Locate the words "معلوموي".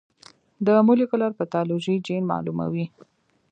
2.31-2.85